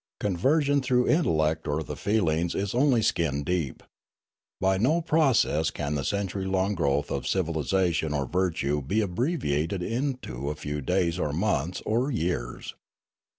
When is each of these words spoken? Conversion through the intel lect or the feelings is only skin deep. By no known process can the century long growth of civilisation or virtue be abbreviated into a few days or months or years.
Conversion 0.19 0.81
through 0.81 1.05
the 1.05 1.13
intel 1.13 1.37
lect 1.37 1.67
or 1.67 1.83
the 1.83 1.95
feelings 1.95 2.55
is 2.55 2.73
only 2.73 3.03
skin 3.03 3.43
deep. 3.43 3.83
By 4.59 4.79
no 4.79 4.93
known 4.95 5.01
process 5.03 5.69
can 5.69 5.93
the 5.93 6.03
century 6.03 6.45
long 6.45 6.73
growth 6.73 7.11
of 7.11 7.27
civilisation 7.27 8.11
or 8.11 8.25
virtue 8.25 8.81
be 8.81 9.01
abbreviated 9.01 9.83
into 9.83 10.49
a 10.49 10.55
few 10.55 10.81
days 10.81 11.19
or 11.19 11.33
months 11.33 11.83
or 11.85 12.09
years. 12.09 12.73